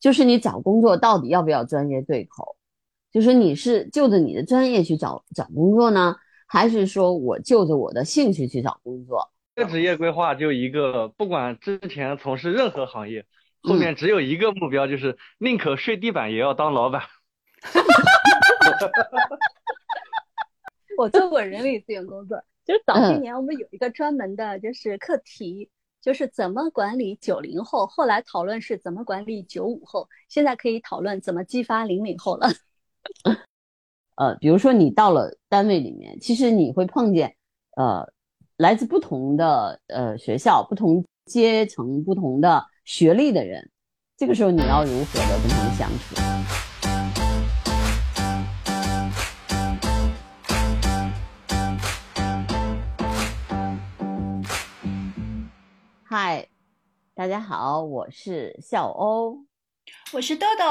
[0.00, 2.56] 就是你找工作到底要不要专业对口？
[3.10, 9.30] 就是你是就着你的专业去找找工作呢，还是说我就着我的兴趣去找工作？
[9.54, 13.26] 这职业规划就一个，不管之前从事任何行业，
[13.62, 17.02] 后面只有一个目标，就是宁可睡地板也要当老板。
[20.96, 25.68] 我做过人力资源工作，就是早些年我们有一个专门的，就是课题，
[26.02, 27.86] 就是怎么管理九零后。
[27.86, 32.48] 后来讨论是怎么管理九五后，现在可以讨论怎么激发零零后了。
[34.16, 37.34] 呃，比如说你到了单位里面，其实你会碰见
[37.76, 38.06] 呃
[38.58, 43.70] 来自不同的呃学校、不同阶层、不同的学历的人，
[44.16, 46.71] 这个时候你要如何的跟他们相处？
[56.14, 56.46] 嗨，
[57.14, 59.46] 大家好，我是笑欧，
[60.12, 60.64] 我是豆豆，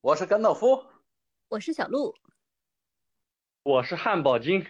[0.00, 0.84] 我是甘道夫，
[1.46, 2.12] 我是小鹿，
[3.62, 4.66] 我是汉堡金。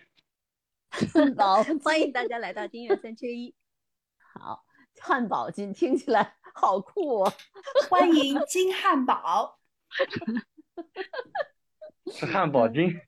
[1.15, 3.55] 汉堡， 欢迎大家来到金源三缺一。
[4.35, 4.63] 好，
[5.01, 7.33] 汉堡金听起来好酷哦！
[7.89, 9.59] 欢迎金汉堡。
[12.13, 13.01] 是汉堡金，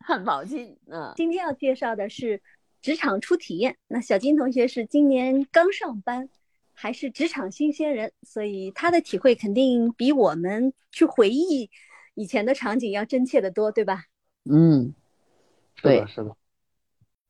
[0.00, 0.80] 汉堡金。
[0.90, 2.42] 嗯，今天要介绍的是。
[2.82, 6.28] 职场初体验，那小金同学是今年刚上班，
[6.74, 11.70] 还是职场新鲜人，所以他的体会肯定比我们去回忆
[12.14, 14.06] 以前的场景要真切的多，对吧？
[14.50, 14.92] 嗯，
[15.80, 16.36] 对，是的。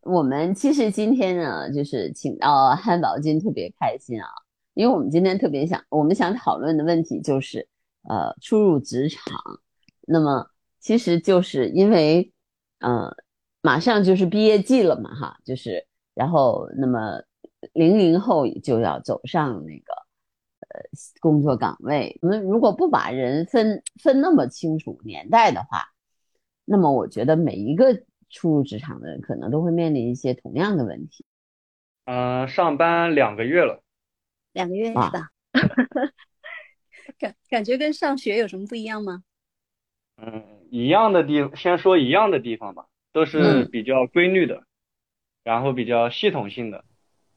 [0.00, 4.26] 我们其实今天呢，就是请到汉堡君，特别开心啊，
[4.72, 7.68] 因为我们今天特别想，我们想讨论的问题就是，
[8.08, 9.38] 呃，初入职场，
[10.06, 10.48] 那么
[10.80, 12.32] 其实就是因为，
[12.78, 13.14] 呃。
[13.62, 17.22] 马上就是毕业季了嘛，哈，就是，然后那么
[17.72, 19.92] 零零后就要走上那个
[20.68, 20.80] 呃
[21.20, 22.18] 工作岗位。
[22.20, 25.84] 我们如果不把人分分那么清楚年代的话，
[26.64, 31.24] 那么我觉得每一个初入职场的人可能都会面临一些同样的问题。
[32.06, 33.80] 嗯，上班两个月了，
[34.52, 35.30] 两个月是吧？
[37.18, 39.22] 感感觉跟上学有什么不一样吗？
[40.16, 42.86] 嗯，一样的地，先说一样的地方吧。
[43.12, 44.62] 都是比较规律的，
[45.44, 46.84] 然后比较系统性的，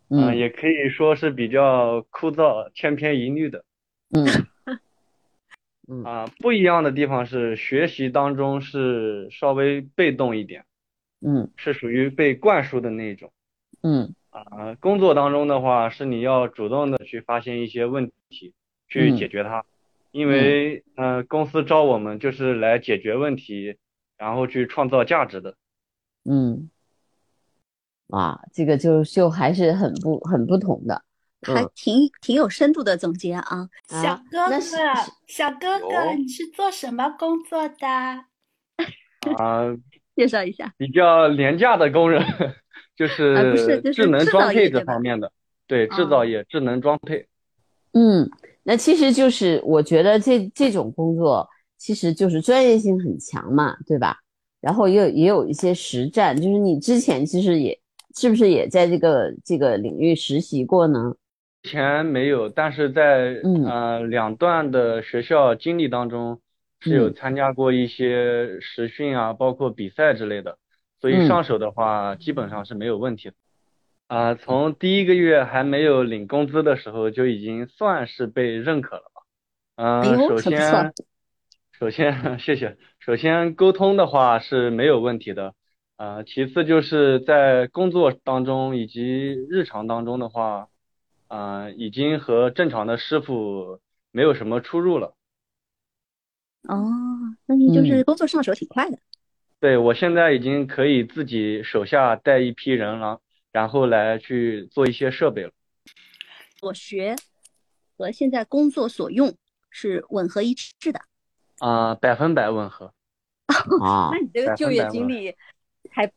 [0.09, 3.65] 嗯，也可以说是比较枯燥、千篇一律的，
[5.87, 10.65] 嗯，啊，不一样的地方是学习当中是稍微被动一点，
[11.19, 13.33] 嗯，是属于被灌输的那种，
[13.81, 18.53] 嗯，啊，工作当中的话是你要主动的去发现一些问题，
[18.87, 19.65] 去解决它，
[20.11, 23.75] 因为嗯，公司招我们就是来解决问题，
[24.17, 25.55] 然后去创造价值的。
[26.29, 26.69] 嗯，
[28.09, 31.01] 啊，这个就就还是很不很不同的，
[31.41, 33.69] 还挺挺有深度的总结啊。
[33.87, 34.59] 小哥哥，
[35.27, 37.77] 小哥哥，你是做什么工作的？
[39.37, 39.65] 啊，
[40.15, 40.73] 介绍一下。
[40.77, 42.23] 比较廉价的工人，
[42.95, 45.31] 就是智能装配这方面的，
[45.67, 47.27] 对，制造业智能装配。
[47.93, 48.29] 嗯，
[48.63, 51.47] 那其实就是我觉得这这种工作
[51.77, 54.17] 其实就是专业性很强嘛，对吧？
[54.65, 57.79] 然后也有也有一些实战，就是你之前其实也
[58.15, 61.15] 是不是也在这个这个领域实习过呢？
[61.61, 66.39] 之前没有，但是在呃两段的学校经历当中
[66.79, 70.57] 是有参加过一些实训啊，包括比赛之类的，
[70.99, 73.35] 所以上手的话基本上是没有问题的。
[74.07, 79.21] 啊，从第一个月还没有领工资的时候就已经算是被认可了吧？
[79.75, 80.91] 嗯，首先。
[81.77, 82.77] 首先， 谢谢。
[82.99, 85.53] 首先，沟通的话是没有问题的，
[85.97, 89.01] 呃，其次就是在工作当中以及
[89.49, 90.69] 日常当中的话，
[91.27, 93.81] 呃，已经和正常的师傅
[94.11, 95.15] 没有什么出入了。
[96.63, 96.89] 哦，
[97.45, 98.97] 那你就是工作上手挺快的。
[99.59, 103.19] 对，我现在已经可以自己手下带一批人了，
[103.51, 105.51] 然后来去做一些设备了。
[106.57, 107.17] 所学
[107.97, 109.35] 和现在工作所用
[109.69, 111.01] 是吻合一致的。
[111.59, 112.91] 啊，百分百吻合
[113.81, 114.09] 啊！
[114.11, 115.33] 那你这个就业经历
[115.91, 116.11] 还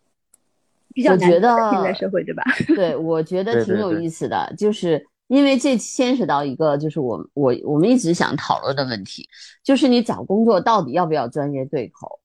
[0.95, 2.43] 比较难现在社会对吧？
[2.75, 9.29] 对， 我觉得挺有意思的，就是因为这牵扯到一个，就是我我我们一直想讨论的问题，
[9.63, 12.19] 就是你找工作到底要不要专业对口？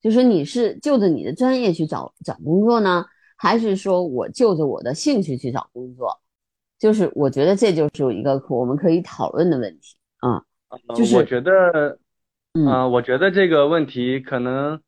[0.00, 3.04] 就是你是就着你的专业去找找工作呢，
[3.36, 6.20] 还是说我就着我的兴趣去找工作？
[6.78, 10.42] 就是我觉得这就是一个我们可以讨论的问题啊。
[10.94, 11.98] 就是我觉得。
[12.54, 14.80] 嗯，我觉得这个问题可能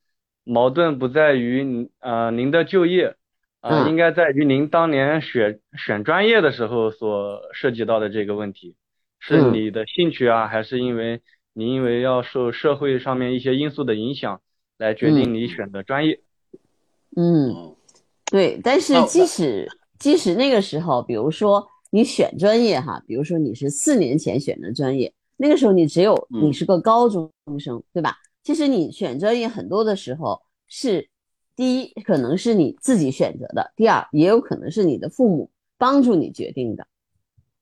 [0.45, 3.17] 矛盾不在于您呃您的就业，
[3.61, 8.77] 呃应该在于您当年选选专业的时候所涉及到的这个问题。
[9.19, 11.21] 是你的兴趣啊，还是因为
[11.53, 14.41] 你因为要受社会上面一些因素的影响
[14.79, 16.21] 来决定你选的专业？
[17.17, 17.75] 嗯，
[18.31, 18.61] 对。
[18.63, 19.67] 但是即使
[19.99, 28.17] 即使那个时候，比如说你选专业哈，比如说你是四年前选的专业，那个时候你只有你是个高中生，对吧？
[28.43, 31.09] 其实你选专业很多的时候是，
[31.55, 36.87] 第一可能是你自己选择的，第二也有可能是你的父母帮助你决定的。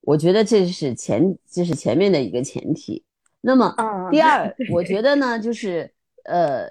[0.02, 3.02] 我觉得这是前，这是前面的一个前提。
[3.40, 3.74] 那么
[4.10, 5.90] 第二， 我觉得呢，就是
[6.24, 6.70] 呃，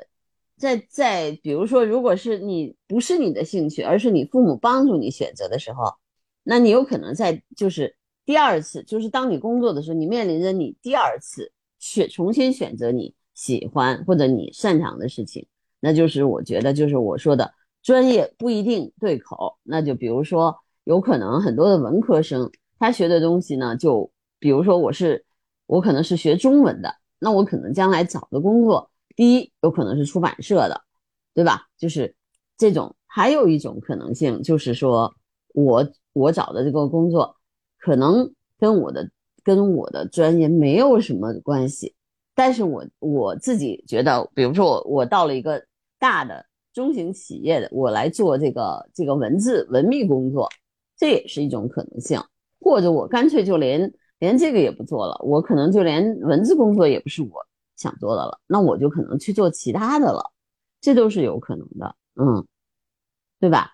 [0.58, 5.96] 在在比如说，如果是你不是你的兴趣，而是你父母帮助你选择的时候，
[6.44, 13.14] 那你有可能在就是第二次，就是当你工作的时候，你面临着你第二次选重新选择你。
[13.36, 15.44] 喜欢或者你擅长的事情，
[15.80, 19.58] 那就是我觉得就是我说的专业不一定对口。
[19.64, 25.26] 那就比如说，有可能很多的文科生他学的东西呢，就比如说我是
[25.66, 30.84] 我可能是学中文的，那我可能将来找的工作，第一有可能是出版社的，
[31.34, 31.64] 对吧？
[31.76, 32.16] 就是
[32.56, 32.96] 这种。
[33.08, 35.12] 还有一种可能性就是说，
[35.56, 37.36] 我我找的这个工作
[37.84, 39.10] 可能跟我的
[39.44, 41.94] 跟我的专业没有什么关系。
[42.34, 45.62] 但是我我自己觉得，比如说我我到了一个
[46.00, 50.48] 大的中型企业的，我来做这个这个文字文秘工作，
[50.98, 52.22] 这也是一种可能性。
[52.62, 57.46] 或者我干脆就连连这个也不做了，我可能就连文字工作也不是我
[57.76, 60.32] 想做的了，那我就可能去做其他的了，
[60.80, 62.48] 这都是有可能的，嗯，
[63.42, 63.74] 对吧？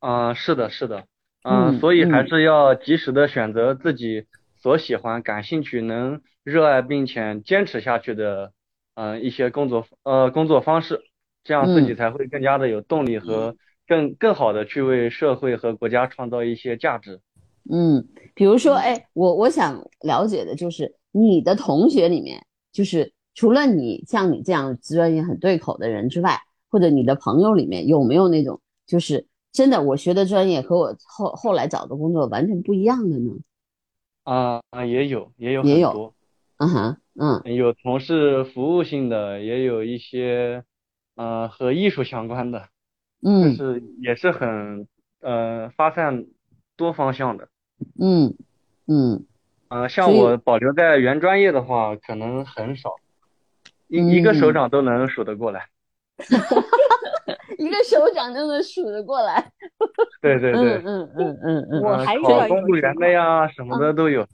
[0.00, 1.06] 啊，是的，是的，
[1.42, 4.26] 嗯，所以还是要及时的选择自己
[4.56, 6.20] 所喜欢、感兴趣能。
[6.42, 8.52] 热爱并且坚持下去的，
[8.94, 11.02] 嗯，一些工作呃工作方式，
[11.44, 13.56] 这样自己才会更加的有动力和
[13.86, 17.20] 更更好的去为社会和国家创造一些价值。
[17.70, 22.42] 嗯，比如说，哎，我我想了解的就是你的同学里面，
[22.72, 26.40] 就是除了你像你这样专业很对口的人之外，
[26.70, 33.32] 或者你的朋友里面有没有那种就是真的我学的专业和我后后来找的工作完全不一样的呢？
[34.24, 36.14] 啊啊，也有也有也有。
[36.58, 40.62] 嗯哼，嗯，有从事服务性的，也有一些，
[41.16, 42.68] 呃，和艺术相关的，
[43.22, 44.86] 嗯，就是也是很，
[45.20, 46.26] 呃，发散
[46.76, 47.48] 多方向的，
[47.98, 48.34] 嗯，
[48.86, 49.24] 嗯，
[49.68, 52.96] 呃，像我保留在原专业的话，可能很少，
[53.88, 55.68] 一一个手掌都能数得过来，
[57.60, 59.52] 一个手掌都能数得过来，
[60.20, 64.26] 对对对，嗯嗯嗯嗯嗯，我还考公务员的呀，什么的都有，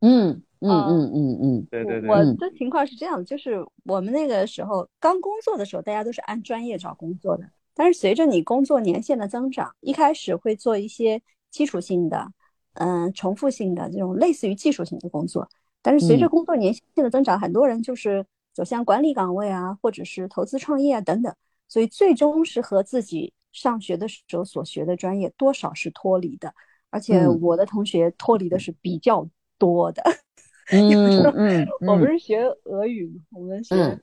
[0.00, 0.42] 嗯。
[0.64, 7.42] 嗯嗯嗯嗯，对对对，我的情况是这样的，就是我们那个时候刚工作的时候，大家都是按专业找工作的。
[7.74, 11.20] 但是随着你工作年限的增长，一开始会做一些
[11.50, 12.28] 基础性的、
[12.74, 15.48] 嗯，重复性的这种类似于技术型的工作。
[15.82, 21.34] 但是随着工作年限的增长，很多人就是走向管理岗位啊，或者是投资创业啊等等。
[21.72, 26.52] 所以最终是和自己上学的时候所学的专业多少是脱离的。
[26.90, 29.26] 而且我的同学脱离的是比较
[29.56, 30.02] 多的。
[30.70, 30.86] 嗯
[31.34, 33.98] 嗯， 我不是学俄语嘛，我们学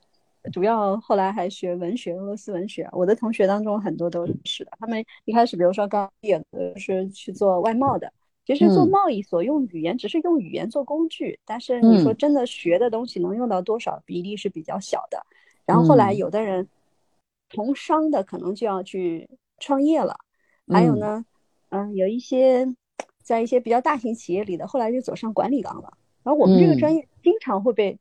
[0.52, 2.88] 主要后来还学文学，俄罗斯文学。
[2.90, 8.12] 我的同学当中很多都是的，他们一开始比如说刚毕业的是去做外贸的，
[8.44, 15.24] 其实做贸易所用语言只是用语言做工具，但是你说真的学的东西能用到多少比例是比较小的。
[15.64, 16.66] 然后后来有的人
[17.50, 19.28] 从商的可能就要去
[19.58, 20.16] 创业了，
[20.68, 21.24] 还有呢，
[21.68, 22.66] 嗯，有一些
[23.22, 25.98] 在一些比较大型企业里的，后来就走上管理岗了。
[26.22, 27.98] 然后我们这个专业经常会被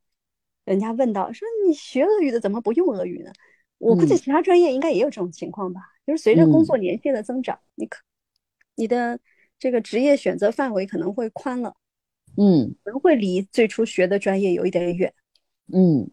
[0.65, 3.31] 人家问到，说你学俄语的怎么不用俄语呢？
[3.77, 5.81] 我估计其他专业应该也有这种情况吧。
[6.05, 8.01] 就是随着工作年限的增长，你可
[8.75, 9.19] 你的
[9.57, 11.75] 这个职业选择范围可能会宽了，
[12.35, 15.13] 嗯，可能会离最初学的专业有一点远。
[15.71, 16.09] 嗯，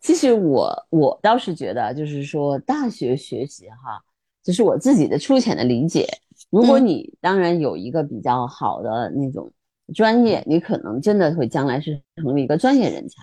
[0.00, 4.02] 其实我我倒是觉得，就是说大学学习哈，
[4.42, 6.06] 这是我自己的粗浅的理解。
[6.50, 9.50] 如果你当然有一个比较好的那种。
[9.92, 13.16] 专业，你可能真的会将来是成为一个专业人才，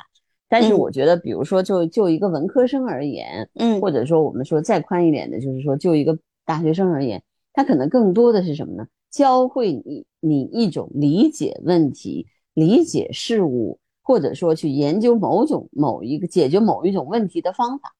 [0.50, 7.24] 但是我觉得，比如说就就一个文科生而言，嗯，或者说我们说再宽一点的，就是说就一个大学生而言，
[7.54, 8.86] 他可能更多的是什么呢？
[9.10, 17.94] 教会你你一种理解问题、理解事物，或者说去研究某种某一个解决某一种问题的方法。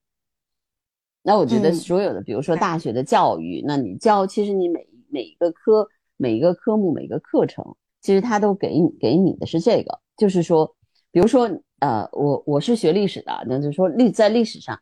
[1.22, 5.86] 那我觉得所有的，比如说大学的教育，那你教其实你每每一个科、
[6.16, 7.76] 每一个科目、每个课程。
[8.00, 10.74] 其实他都给你给你的是这个，就是说，
[11.10, 11.50] 比如说，
[11.80, 14.80] 呃，我我是学历史的，那就是说历在历史上，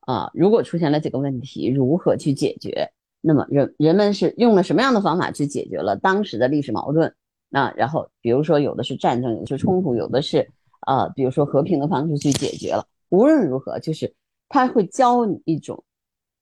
[0.00, 2.90] 啊，如果出现了这个问题，如何去解决？
[3.20, 7.14] 那么人人们是用了什么样的方法去解决了当时的历史矛盾？
[7.48, 10.50] 那然后比如说有的是战争，有的是冲突，有的是
[10.86, 12.86] 呃，比如说和平的方式去解决了。
[13.10, 14.14] 无论如何，就是
[14.48, 15.84] 他会教你一种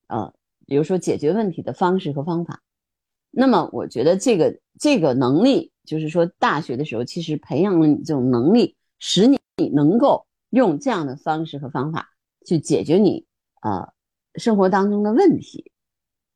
[0.09, 0.33] 呃，
[0.67, 2.61] 比如说解决问题的方式和方法。
[3.31, 9.39] 那么我觉得这个这个能力，就是说大学的时候其实培养了你这种能力，使你
[9.73, 12.09] 能够用这样的方式和方法
[12.47, 13.25] 去解决你
[13.63, 13.89] 呃
[14.35, 15.73] 生活当中的问题，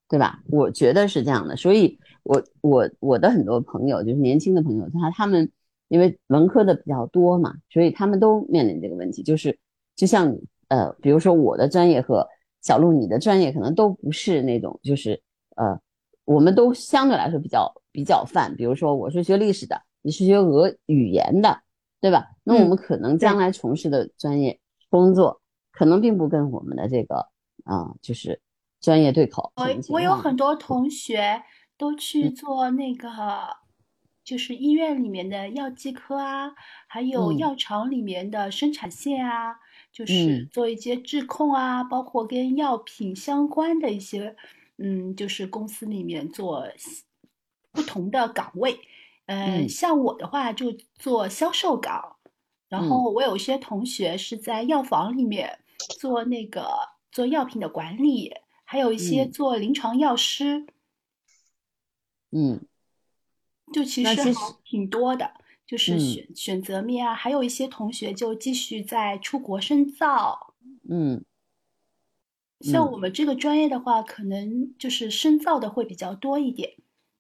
[0.09, 0.43] 对吧？
[0.49, 1.57] 我觉得是这样的。
[1.57, 5.51] 所以，我我我的很多朋友，就是年轻的朋友，他他们
[5.89, 9.59] 因为文科的比较多嘛，所以他们都面临这个问题，就是
[9.95, 10.37] 就像
[10.69, 12.27] 呃，比如说我的专业和
[12.63, 15.23] 小鹿你的专业可能都不是那种，就是
[15.57, 15.79] 呃。
[16.27, 21.61] 我们都相对来说比较比较泛，比如说我是学历史的，你是学俄语言的，
[22.01, 22.27] 对吧？
[22.43, 24.59] 那我们可能将来从事的专业
[24.91, 25.41] 工作，
[25.71, 27.29] 可能并不跟我们的这个
[27.63, 28.41] 啊，就是
[28.81, 29.53] 专业对口。
[29.55, 31.41] 我我有很多同学
[31.79, 33.09] 都去做那个，
[34.27, 36.53] 就是医院里面的药剂科啊，
[36.87, 39.59] 还有药厂里面的生产线啊，
[39.91, 44.37] 就是做一些质控啊，包括跟药品相关的一些。
[44.79, 46.69] 嗯，就是公司里面做
[47.73, 48.79] 不同的岗位，
[49.25, 52.17] 嗯，像我的话就做销售岗，
[52.69, 55.61] 然后我有一些同学是在药房里面
[55.99, 56.69] 做那个
[57.11, 60.67] 做药品的管理，还有一些做临床药师，
[62.33, 62.61] 嗯，
[63.73, 64.33] 就其实
[64.65, 65.31] 挺多的，
[65.67, 70.55] 就是选选择面啊，还有一些同学就继续在出国深造，
[70.89, 71.25] 嗯。
[72.61, 76.73] 像我们这个专业的话，可能就是深造的会比较多一点，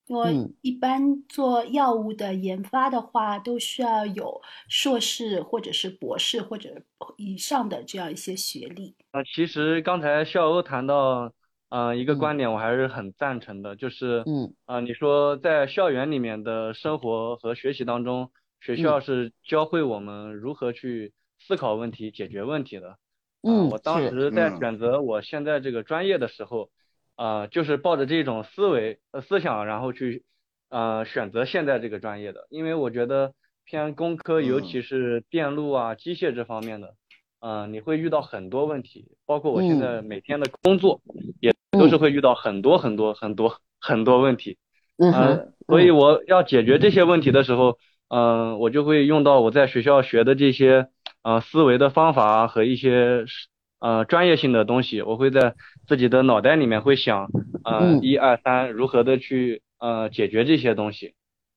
[0.06, 6.80] 因为一般做药物的研发的话，都需要有硕士或者是博士或者
[7.18, 8.94] 以上的这样一些学历。
[9.10, 11.30] 啊，其实刚才笑欧谈到，
[11.68, 18.30] 嗯，一个观点我还是很赞成的，就是，嗯，啊，你说在校园里面的生活和学习当中，
[18.61, 22.99] 学校是教会我们如何去思考问题、解决问题的。
[23.42, 26.70] 嗯，我当时在选择我现在这个专业的时候，
[27.16, 30.25] 啊，就是抱着这种思维呃思想，然后去
[30.68, 36.94] 呃选择现在这个专业的，因为我觉得偏工科，尤其是电路啊、机械这方面的，
[37.40, 41.00] 嗯，你会遇到很多问题，包括我现在每天的工作
[41.40, 44.59] 也都是会遇到很多很多很多很多问题，
[44.99, 47.78] 嗯，所以我要解决这些问题的时候，
[48.09, 50.88] 嗯，我就会用到我在学校学的这些。
[51.23, 53.25] 呃，思维的方法和一些
[53.80, 55.56] 呃专业性的东西，我会在
[55.88, 57.28] 自己的脑袋里面会想，
[57.64, 61.14] 呃，一二三，如何的去呃解决这些东西。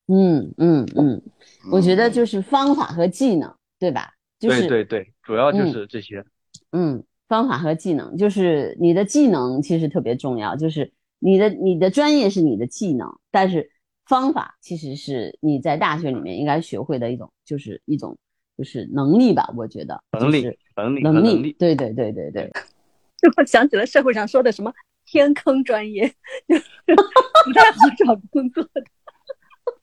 [0.08, 1.22] 嗯嗯嗯，
[1.70, 4.14] 我觉得就是方法和技能，对吧？
[4.40, 6.24] 对对对，主要就是这些。
[6.72, 13.70] 嗯，方法和技能，就是你的技能其实特别重要，就是你的你的专业是你的技能，但是
[14.04, 18.18] 方法其实是你在大学里面应该学会的一种，就是一种。
[18.58, 20.42] 就是能力吧，我觉得能力，
[20.76, 22.52] 能力，能力，对对对对对。
[23.38, 24.70] 我想起了社会上说的什么
[25.06, 26.06] 天坑专业，
[26.44, 28.84] 不太好找工作的。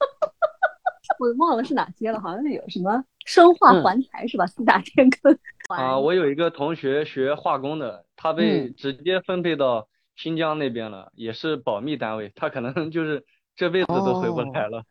[1.18, 4.48] 我忘了是哪些了，好像是有什么生化环材是吧？
[4.48, 5.38] 四大天坑。
[5.68, 14.84] 啊，我有一个同学学化工的，他被直接分配到新疆那边了，也是保密单位，他可能就是这辈子都回不来了。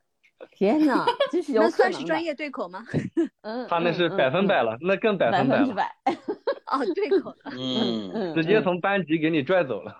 [0.50, 2.84] 天呐，这是 那算是专业对口吗？
[3.40, 5.96] 嗯，他那是百分百了，那更百分百百分百。
[6.66, 9.96] 哦，对口了，嗯，直接从班级给你拽走了。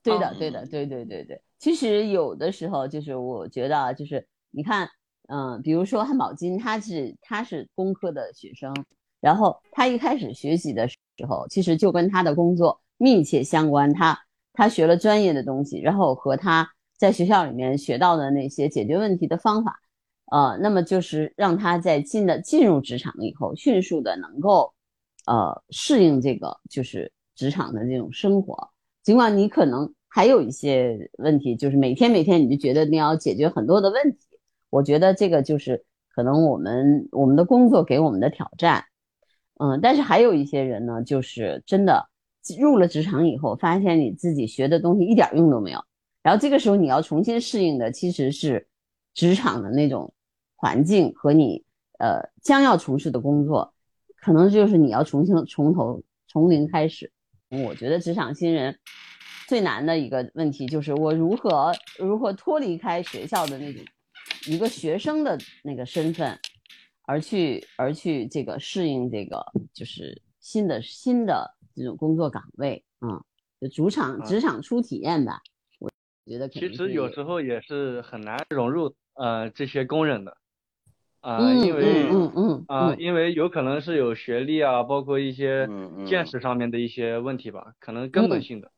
[0.00, 1.40] 对的，对的，对对对对。
[1.58, 4.90] 其实有的时候就是我觉得啊就是你看，
[5.28, 8.74] 嗯，比如说汉堡金，他是他是工科的学生，
[9.20, 10.96] 然后他一开始学习的时
[11.28, 14.18] 候，其实就跟他的工作密切相关，他
[14.52, 16.68] 他学了专业的东西，然后和他。
[16.96, 19.80] 在学校里面学到的那些解决问题的方法，
[20.30, 24.72] 呃，那么就是让他在进的进入职场以后，迅速的能够，
[25.26, 28.70] 呃，适应这个就是职场的这种生活。
[29.02, 34.18] 尽管你可能还有一些问题，就是每天每天你就觉得你要解决很多的问题。
[34.74, 38.84] 我觉得这个就是可能我们我们的工作给我们的挑战，
[39.60, 42.08] 嗯，但是还有一些人呢，就是真的
[42.58, 45.78] 入了职场以后，发现你自己学的东西一点用都没有。
[46.24, 48.66] 然后这个时候你要重新适应的其实是
[49.14, 50.12] 职场的那种
[50.56, 51.64] 环境和你
[52.00, 53.72] 呃将要从事的工作，
[54.16, 57.12] 可能就是你要重新从头从零开始。
[57.64, 58.76] 我觉得职场新人
[59.46, 63.80] 最难的一个问题就是我如何如何脱离开学校的那种
[64.46, 66.38] 一个学生的那个身份，
[67.06, 73.22] 而去而去这个适应这个就是新的新的这种工作岗位啊，
[73.60, 75.40] 就主场职场初体验吧。
[75.78, 75.90] 我
[76.26, 80.36] 觉得其实有时候也是很难融入呃这些工人的，
[81.20, 85.68] 啊，因为嗯嗯啊，因为有可能是有学历啊，包括一些
[86.06, 88.70] 见识上面的一些问题吧，可能根本性的，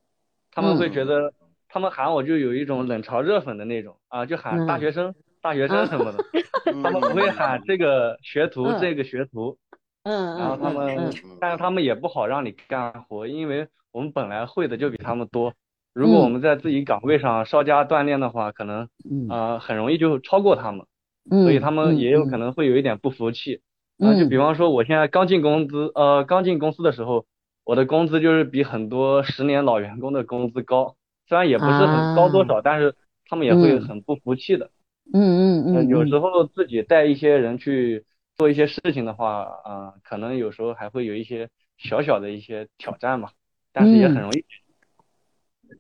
[0.51, 1.35] 他们会觉得
[1.69, 5.15] 他们喊我就有一种冷嘲热讽的那种啊，就喊大学生、
[5.47, 6.25] 大学生什么的，
[6.83, 9.57] 他们不会喊这个学徒、这个学徒，
[10.03, 15.55] 嗯，然后他们，但是他们也不好让你干活，因为我们本来会的就比他们多，
[15.95, 18.89] 如果我们在自己岗位上稍加锻炼的话，可能
[19.31, 20.85] 啊很容易就超过他们。
[21.29, 23.61] 所以他们也有可能会有一点不服气，
[23.99, 27.25] 啊，就比方说我现在刚进公司，呃，刚进公司的时候，
[27.65, 30.97] 我的工资就是比很多十年老员工的工资高，
[31.29, 32.95] 虽然也不是很高多少，但是
[33.29, 34.71] 他们也会很不服气的。
[35.13, 35.89] 嗯嗯嗯。
[35.89, 38.05] 有时候自己带一些人去
[38.37, 41.49] 做一些事情的话，啊，可能有时候还会有一些
[41.79, 43.31] 小小的一些挑战嘛，
[43.73, 44.45] 但是也很容易。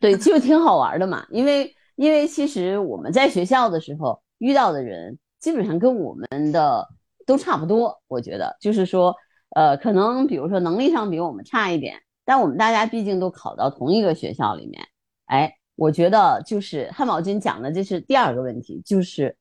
[0.00, 5.18] 对，就挺好玩的嘛，因为因为其实我们在学校的时候遇到的人。
[5.38, 6.88] 基本上跟我们的
[7.26, 9.14] 都差不多，我觉得就是说，
[9.54, 14.88] 呃，可能比如说能力上比我们差一点，但我们大家毕竟都考到同一个学校里面，
[15.26, 19.36] 哎，我觉得就是汉堡君讲的这是第二个问题，就是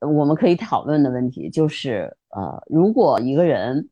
[0.00, 3.88] 我们可以讨论的问题，就是呃，如果一个人，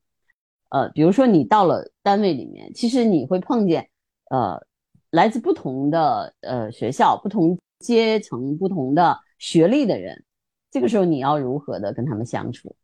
[0.70, 3.88] 呃，比如说你到了单位里面，其实你会碰见
[4.30, 4.60] 呃
[5.10, 10.24] 来自不同的呃学校、不同阶层、不同的学历的人。
[10.70, 12.74] 这个时候你要如何的跟他们相处？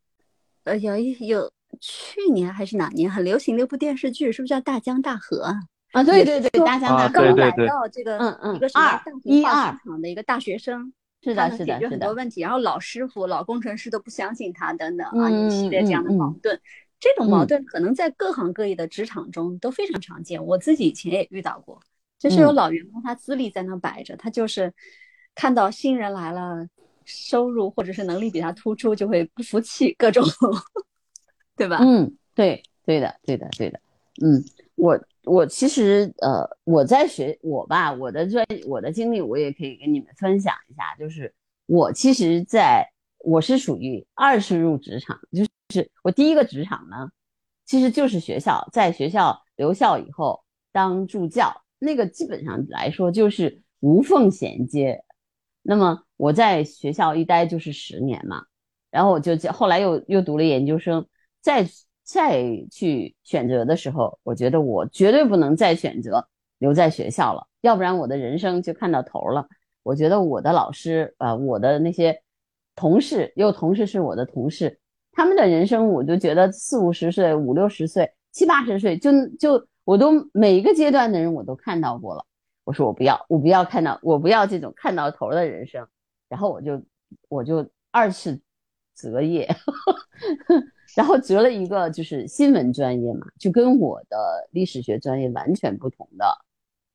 [0.63, 5.55] 呃，有一有去年还是哪年很流行的一部电视剧，是不是叫《大江大河》啊？
[5.91, 7.09] 啊，对对对，大江大。
[7.09, 9.51] 刚来到这个嗯嗯一个什么一二
[9.83, 16.59] 厂的一个大学生，是的，是的，解决很多问题，然后老师傅、老工程师都不相信他，等等啊，一系列这样的矛盾。
[16.99, 20.45] 这种矛盾可能在各行各业的职场中都非常常见。
[20.45, 21.81] 我自己以前也遇到过，
[22.19, 24.73] 就是有老员工他资历在那摆着，他就是
[25.35, 26.67] 看到新人来了。
[27.03, 30.23] 收入或者是能力比他突出，就会不服气，各种，
[31.57, 31.79] 对吧？
[31.81, 33.79] 嗯，对，对的，对的，对的。
[34.23, 34.41] 嗯，
[34.81, 40.95] 我我其实呃，我在学我吧，我的专我的经历，我也可以跟你们分享一下。
[40.97, 41.31] 就是
[41.67, 42.83] 我其实，在
[43.19, 47.11] 我是属于二次入职场，就是我第一个职场呢，
[47.63, 55.03] 其实就是学校，在学校留校以后当助教，那个基本上来说就是无缝衔接。
[55.61, 58.45] 那么我在学校一待就是十年嘛，
[58.89, 61.05] 然后我就后来又又读了研究生，
[61.39, 61.67] 再
[62.11, 69.47] 再去选择的时候，我觉得我绝对不能再选择留在学校了，要不然我的人生就看到头了。
[69.81, 72.21] 我觉得我的老师啊，我的那些
[72.75, 74.77] 同事，又同时是我的同事，
[75.13, 82.25] 他们的人生，我就觉得四五十岁、五六十岁、七八十岁，就就我都每一个阶段的人我都看到过了。
[82.65, 85.87] 我说我不要，我不要看到，我不要这种看到头的人生，
[86.27, 86.83] 然后我就
[87.29, 88.37] 我就二次
[88.93, 89.49] 择业，
[90.95, 96.25] 然后择了一个就是新闻专业嘛，就跟我的历史学专业完全不同的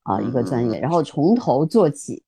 [0.02, 2.22] 啊一个专业，然后从头做起，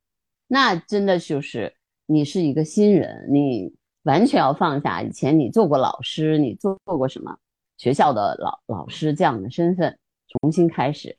[0.47, 1.75] 那真的就是
[2.07, 7.37] 你是一个新人，你完全要放下以前你做过老师，你做做过什么
[7.77, 9.99] 学校的老老师这样的身份，
[10.41, 11.19] 重新开始。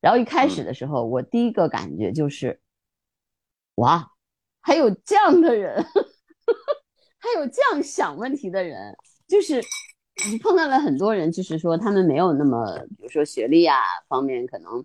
[0.00, 2.58] 然后一开始的时候，我第一个感觉就是，
[3.74, 4.10] 哇，
[4.62, 5.84] 还有这样的人，
[7.20, 8.96] 还有这样想问题的人，
[9.28, 9.62] 就是你
[10.42, 12.64] 碰到了很多人，就是说他们没有那么，
[12.96, 13.76] 比如说学历啊
[14.08, 14.84] 方面可能，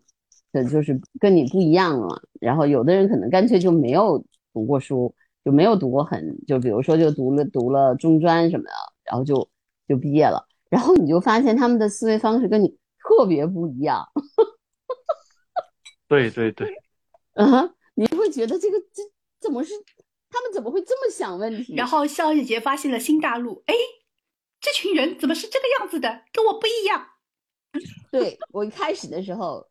[0.51, 2.21] 的就是跟你不一样了。
[2.39, 8.71] 然后有的人可能干脆就没有读过书，就没有读过很，就比如说就读了读了中专什么的，
[9.03, 9.47] 然后就
[9.87, 10.45] 就毕业了。
[10.69, 12.67] 然后你就发现他们的思维方式跟你
[12.99, 14.05] 特别不一样。
[16.07, 16.73] 对 对对，
[17.35, 19.01] 嗯， 你会觉得这个这
[19.39, 19.73] 怎么是
[20.29, 21.75] 他们怎么会这么想问题？
[21.75, 23.73] 然后肖姐姐发现了新大陆，哎，
[24.59, 26.23] 这群人怎么是这个样子的？
[26.31, 27.05] 跟我不一样。
[28.11, 29.65] 对我一开始的时候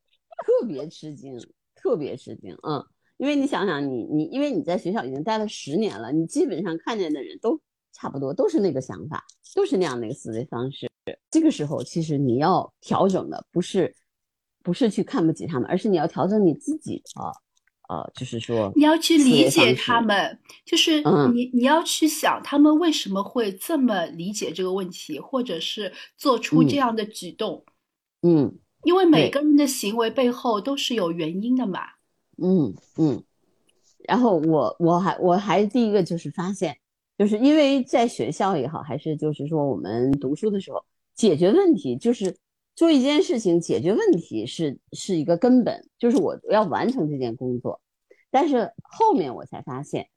[0.44, 1.38] 特别吃惊，
[1.75, 2.85] 特别吃惊，嗯，
[3.16, 7.61] 因为你想想你你因为你在学校已经待了十年了，你基本上看见的人都
[7.92, 10.90] 差不多，都是那个想法，都是那样的一个思维方式。
[11.31, 13.94] 这个时候其实你要调整的不是。
[14.62, 17.43] 不是去看不起他们，而是你要调整你自己的，
[17.88, 27.64] 呃，就是说你要去理解他们，就是你你要去想他们为什么会这么理解这个问题，或者是做出这样的举动，
[28.23, 31.81] 嗯，因为每个人的行为背后都是有原因的嘛，
[32.42, 33.23] 嗯嗯。
[34.09, 36.77] 然后我我还我还第一个就是发现，
[37.18, 42.37] 就是因为在学校也好，还是就是说我们读书的时候解决问题就是。
[42.75, 47.81] 做一件事情解决问题是是一个根本，就是我要完成这件工作。
[48.31, 50.09] 但是后面我才发现，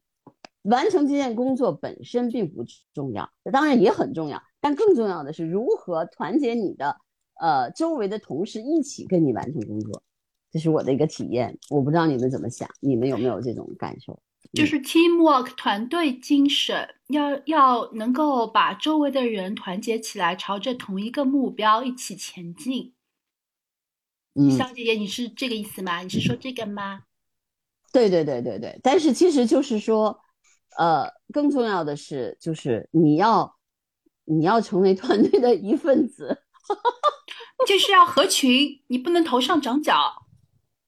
[0.64, 6.98] 完成这件工作本身并不重要，当然也很重要，但更重要的是如何团结你的
[7.40, 10.02] 呃周围的同事一起跟你完成工作，
[10.52, 11.58] 这是我的一个体验。
[11.70, 14.20] 我不知道你们怎么想，你们有没有这种感受？
[14.54, 22.94] 就是 teamwork 团队精神，要要能够把周围的人团结起来，朝着同一个目标一起前进。
[24.36, 26.02] 嗯，小姐姐，你是这个意思吗？
[26.02, 27.02] 你是说这个吗？
[27.92, 30.20] 对对对对对，但是其实就是说。
[30.78, 33.58] 呃，更重要的是，就是你要，
[34.26, 36.44] 你要成为团队的一份子，
[37.66, 40.27] 就是要合群，你不能头上长角。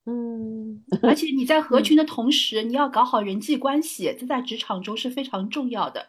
[0.09, 6.07] 嗯，而且你在合群的同时，你要搞好人际关系，这在职场中是非常重要的。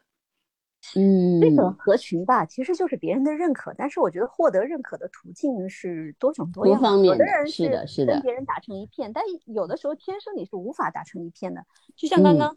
[0.96, 7.04] 嗯，这种合群吧，其实就是别人的认可，但是我觉得获得认可的途径是多种多样。
[7.04, 12.56] 有的人是的，是的，跟别人打成一片，但有的时候天生你是无法打成一片的，就像刚刚。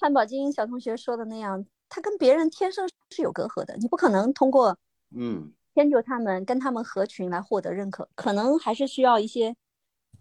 [0.00, 4.76] 汉堡精英小同学说的那样，他跟别人天生是有隔阂的，你不可能通过
[5.16, 9.56] 嗯迁就他们，跟他们合群来获得认可，可能还是需要一些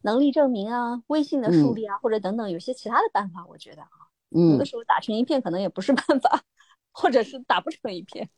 [0.02, 3.46] 能力证明啊、微信的树立啊，或者等等有些其他的办法。
[3.48, 3.90] 我觉得啊，
[4.30, 6.42] 有的时候打成一片可能也不是办法，
[6.92, 8.30] 或者是打不成一片。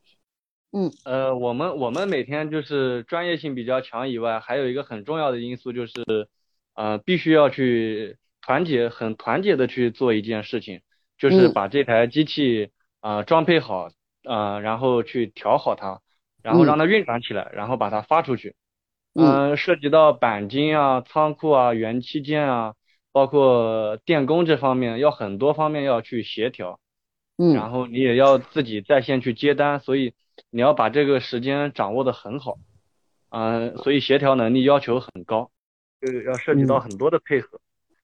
[0.72, 6.28] 嗯呃，我们我们每天就是专业性比较强以外，还有一个很重要的因素就是，
[6.76, 10.82] 呃，必须要去团结，很团结的去做一件事情。
[11.18, 13.90] 就是把这台机器啊装配好
[14.24, 16.00] 啊，然后去调好它，
[16.42, 18.56] 然后让它运转起来，然后把它发出去。
[19.20, 22.74] 嗯，涉及到钣金啊、仓库啊、元器件啊，
[23.12, 26.80] 包括电工这方面，要很多方面要去协调。
[27.38, 30.14] 嗯，然后你也要自己在线去接单，所以
[30.50, 32.56] 你要把这个时间掌握的很好。
[33.30, 35.52] 嗯，所以协调能力要求很高，
[36.02, 37.60] 就要涉及到很多的配合。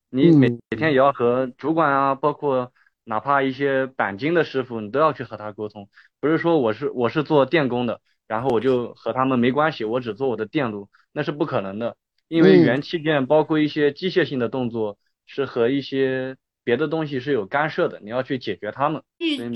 [0.10, 2.72] 你每每天也要和主管啊，包括。
[3.08, 5.88] 哪怕一些钣金的师傅，你都要去和他沟通，
[6.20, 11.96] 不是说我是我是做电工的，然后我就和他们没关系，我只做我的电路，那是不可能的，
[12.28, 19.02] 因为元器件包括一些机械性的动作是和一些别的东西是有干涉的，你要去解决它们。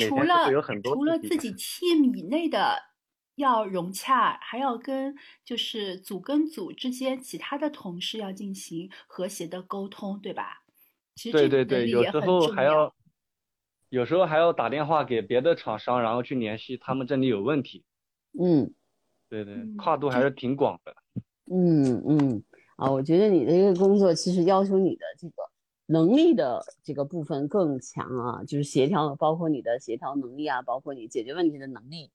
[0.08, 0.50] 除了
[0.82, 2.82] 除了自己 team 以内的
[3.36, 10.63] 要融洽，还要跟就是组跟组之间其他的同事要进行和谐的沟通，对吧？
[11.15, 12.95] 其实对对对，有时候还要。
[13.89, 17.84] 有时候还要打电话给别的厂商，然后去联系他们这里有问题。
[18.39, 18.72] 嗯，
[19.28, 20.95] 对对，跨度还是挺广的。
[21.51, 22.43] 嗯嗯，
[22.75, 25.35] 啊，我觉得你的这个工作其实要求你的这个
[25.88, 32.12] 能力的这个部分更强啊，就是协调，包括你的协调能力啊，包括你解决问题的能力，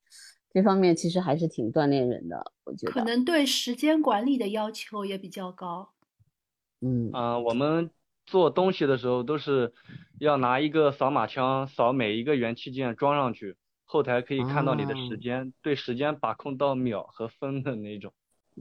[0.53, 2.53] 这方面其实还是挺锻炼人的。
[2.65, 5.91] 我觉得可能对时间管理的要求也比较高。
[6.81, 7.91] 嗯啊，我们。
[8.27, 9.75] 做东西的时候都是
[10.19, 18.15] 要拿一个扫码枪扫每一个元器件装上去，后台可以看到你的时间，对时间把控到秒和分的那种。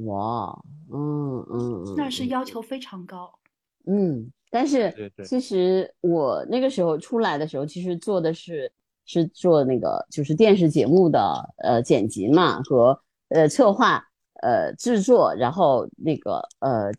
[0.05, 3.31] 哇，嗯嗯嗯，那是要求非常高。
[3.85, 8.71] 嗯，但是其实我那个时候出来的时候，其实做的是
[9.05, 11.19] 是做那个就是电视节目的
[11.57, 14.03] 呃剪辑嘛和呃策划
[14.41, 16.91] 呃制作，然后那个呃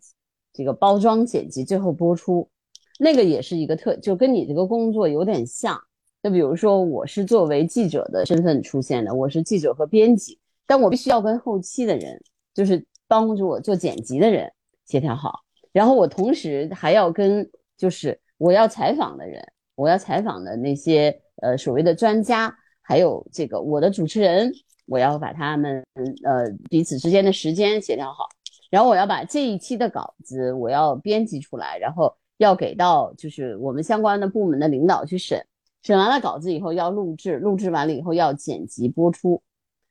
[0.53, 2.49] 这个包装剪辑，最后播出。
[2.97, 5.77] 那个也是一个特，就跟你这个工作有点像。
[6.23, 12.19] 就比如说，我是作为记者的身份出现的，我是记者和编辑，但我必须要跟后期的人，
[12.55, 14.51] 就是帮助我做剪辑的人
[14.85, 15.41] 协调好。
[15.71, 24.51] 然后我同时还要跟，就是我要采访的人，我要采访的那些呃所谓的专家，还有这个我的主持人，
[24.87, 25.85] 我要把他们
[26.23, 28.27] 呃彼此之间的时间协调好。
[28.71, 32.15] 然后我要把这一期的稿子我要编辑出来，然后。
[32.37, 35.41] 要给到就是我们相关的部门的领导去审，
[35.83, 39.41] 审完了稿子以后要录制，录制完了以后要剪辑播出，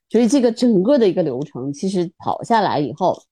[0.08, 3.22] 所以这个整个的一个流程其实跑下来以后，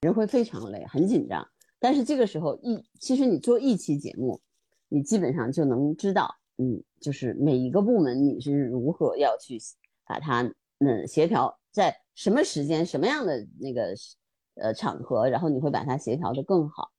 [0.00, 1.46] 人会非常累，很紧张。
[1.78, 4.40] 但是这个时候一，其实你做一期节目，
[4.88, 9.58] 你基本上就能知道，嗯，就是每一个部门你是如何要去
[10.06, 10.42] 把它
[10.78, 13.94] 嗯协调在什么时间、什么样的那个
[14.54, 16.90] 呃场合，然后你会把它协调的更好。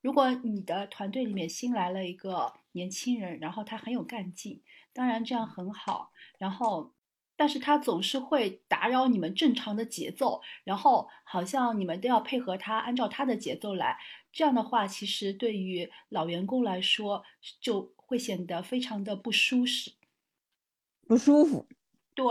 [0.00, 6.10] 如果你的团队里面新来了一个年轻人，然后他很有干劲，当然这样很好。
[6.38, 6.90] 然后，
[7.38, 13.96] 但是他总是会打扰你们正常的节奏，然后好像你们都要配合他，按照他的节奏来。
[14.32, 17.22] 这样的话，其实对于老员工来说，
[17.60, 19.92] 就会显得非常的不舒适，
[21.06, 21.64] 不舒服。
[22.16, 22.26] 对，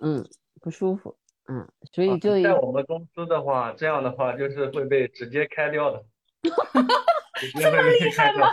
[0.00, 0.28] 嗯，
[0.60, 1.16] 不舒服。
[1.46, 6.04] 嗯，所以就在我们公司的话，这样的话就是会被直接开掉的。
[6.42, 8.48] 这么厉害吗？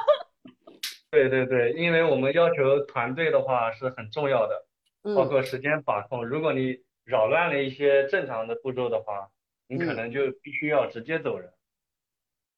[1.10, 4.68] 对对对，因为我们要求团队的话是很重要的，
[5.04, 6.26] 包括时间把控。
[6.26, 9.30] 如果你扰乱了一些正常的步骤的话，
[9.68, 11.52] 你可能就必须要直接走人。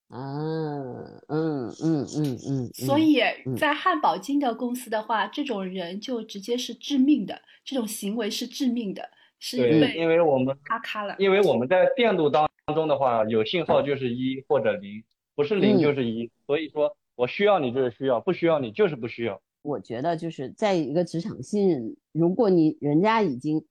[0.09, 0.95] 嗯，
[1.27, 2.67] 嗯嗯嗯嗯。
[2.73, 3.21] 所以
[3.57, 15.03] 在汉堡金的公司的话，这种人就直接是致命的，这种行为是致命的，是因为因为我们咔咔了，因为我们在电路当中的话，有信号就是一或者零，
[15.35, 16.95] 不是零就是一，所以说。
[17.15, 19.39] 我需要你就是需要，不需要你就是不需要。
[19.63, 23.65] 我觉得就是在一个职场信任，如果你人家已经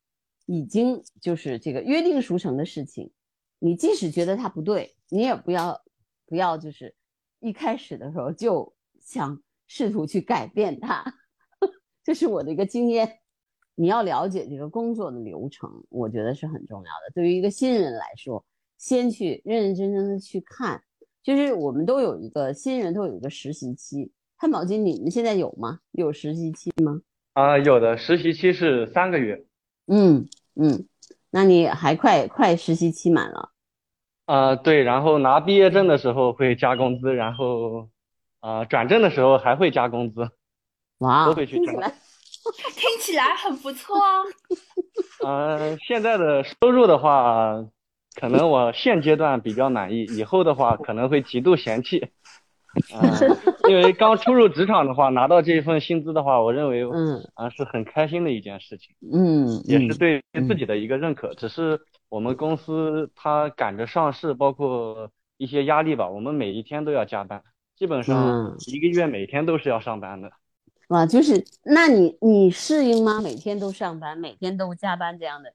[0.46, 3.12] 已经就是这个约定俗成的事情，
[3.60, 5.80] 你即使觉得他不对，你也不要
[6.26, 6.92] 不要就是
[7.38, 11.04] 一开始的时候就想试图去改变他。
[12.02, 13.20] 这是我的一个经验。
[13.74, 17.12] 你要了解这个工作的流程，我觉得是很重要的。
[17.14, 18.44] 对于一个新人来说，
[18.76, 20.82] 先去认认真真的去看。
[21.22, 24.12] 就是我们都有一个新人，都有一个实习期。
[24.42, 25.78] 汉堡金，你们现在有吗？
[25.92, 27.00] 有实习期吗？
[27.32, 29.44] 啊，有的，实习期是三个月。
[29.86, 30.88] 嗯嗯，
[31.30, 33.50] 那你还快快实习期满了。
[34.26, 37.88] 啊，对，然后拿毕业证的时候会加工资，然后
[38.40, 40.28] 啊转正的时候还会加工资。
[40.98, 41.72] 哇，都会去加。
[42.74, 43.96] 听起来很不错。
[45.24, 47.64] 嗯，现在的收入的话。
[48.14, 52.08] 可能我现阶段比较满意，以后的话可能会极度嫌弃，
[53.68, 61.34] 因为刚初入职场的话，拿到这一份薪资的话，我认为嗯啊是很开心的一件事情，嗯，也是对自己的一个认可。
[61.34, 67.42] 只是我们公司它赶着上市，包括一些压力吧，我们每一天都要加班，
[67.76, 70.30] 基本上一个月每天都是要上班的。
[70.88, 73.20] 哇，就是那你你适应吗？
[73.20, 75.52] 每天都上班，每天都加班这样的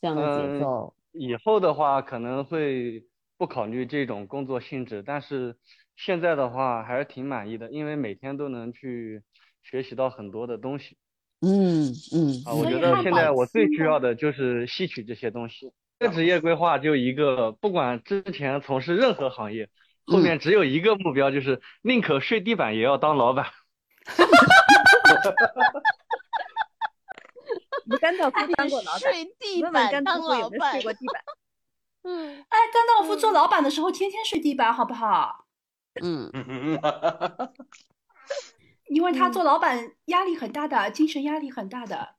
[0.00, 0.94] 这样的节奏？
[1.12, 3.04] 以后的话可能会
[3.38, 5.54] 不考虑这种工作性质，但是
[5.96, 9.22] 现在的话还是挺满意的，因为每天都能去
[9.62, 10.96] 学习到很多的东西。
[11.40, 12.42] 嗯嗯。
[12.46, 15.72] 啊，我觉得现在我最需要的就是吸取这些东西。
[15.98, 19.70] 这职业规划就一个，不管之前从事任何行业，
[20.06, 23.44] 后面只有一个目标，就是宁可睡地板也要当老板。
[23.44, 23.52] 哈
[24.16, 25.82] 哈哈哈哈。
[27.86, 29.12] 你甘道夫当过老板，
[29.62, 31.22] 问问甘道夫有没有睡过地板？
[32.04, 35.43] 嗯，哎，甘道夫做老板的时候天天睡地板，好不好？
[36.02, 37.52] 嗯嗯嗯，
[38.88, 42.14] 因为他做老板压力很大的，精神压力很大的。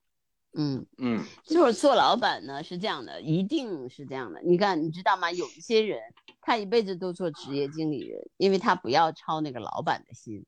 [0.57, 4.41] 嗯嗯，就是做老板呢是这样的，一定是这样的。
[4.41, 5.31] 你看，你知道吗？
[5.31, 5.99] 有一些人
[6.41, 10.45] 他一辈子都做职业经理人，因为他不要操那个老板的心。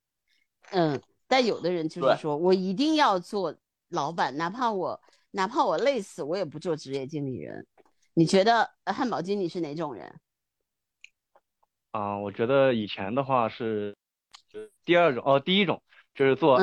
[0.72, 3.56] 嗯，但有的人就是说我一定要做
[3.90, 5.00] 老板，哪怕我。
[5.32, 7.68] 哪怕我累死，我也不做职业经理人。
[8.16, 10.20] 你觉得汉堡经理是哪种人？
[11.98, 13.98] 啊，我觉得以前的话是，
[14.50, 15.82] 就是第二种哦，第一种
[16.14, 16.60] 就是做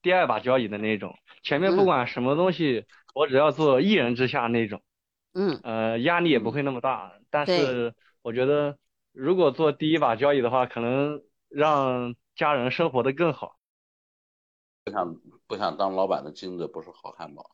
[0.00, 1.18] 第二把交椅的那种。
[1.42, 4.80] 前面不管什么东西，我只要做一人之下那种。
[5.34, 5.58] 嗯。
[5.64, 7.12] 呃，压力也不会那么大。
[7.30, 8.78] 但是我觉得，
[9.10, 13.56] 如果做第一把交椅的话，可能让家人生活的更好。
[14.84, 15.16] 不想
[15.48, 17.50] 不想当老板的金子不是好汉堡。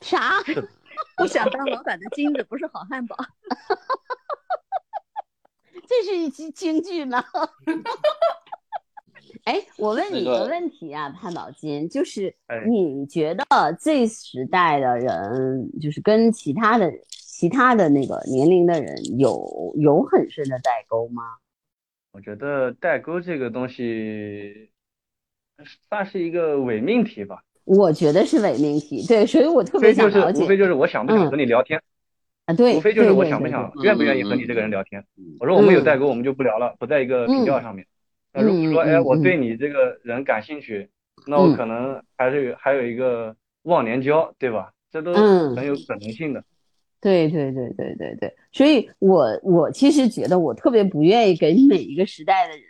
[0.00, 0.42] 啥？
[1.16, 3.16] 不想当老板的金子不是好汉堡。
[5.88, 7.24] 这是一期京剧吗？
[9.44, 12.34] 哎，我问你个问题啊，潘宝金，就是
[12.68, 13.44] 你觉得
[13.80, 21.22] 这时代的人，就是跟其他的其他的那个年龄的人有有很深的代沟吗？
[22.12, 24.70] 我觉得代沟这个东西
[25.88, 27.42] 算是一个伪命题吧。
[27.64, 30.42] 我觉得是伪命题，对，所以我特别想了解。
[30.44, 31.80] 无非就是我想不想和你聊天，
[32.48, 35.04] 啊，对，无非就是我想不想、愿不愿意和你这个人聊天。
[35.38, 37.86] 我说我们有代沟，我们就不聊了，不在一个频道上面。
[38.32, 40.88] 那如果说，哎，我对你这个人感兴趣，
[41.26, 44.72] 那我可能还是还有一个忘年交，对吧？
[44.90, 45.12] 这都
[45.54, 46.42] 很有可能性的。
[47.02, 52.62] 对对对对对对，所以我我其实觉得我特别不愿意给每一个时代的人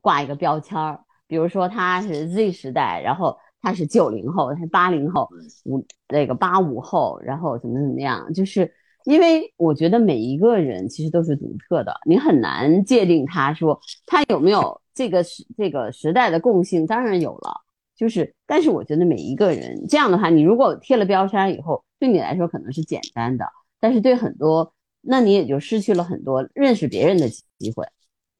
[0.00, 3.36] 挂一个标签儿，比如说他是 Z 时代，然后。
[3.62, 5.28] 他是九零后，他是八零后，
[5.64, 8.34] 五那个八五后，然后怎么怎么样？
[8.34, 8.70] 就是
[9.04, 17.62] 因为我觉得每一个人其实都是独特的，你很难界定他说他有没有这个时这个时代的共性，当然有了。
[17.94, 23.44] 就是，但是我觉得每一个人这样的话，你如果贴了标签以后，对你来说可能是简单的，
[23.78, 27.86] 但是对很多，那你也就失去了很多认识别人的机会，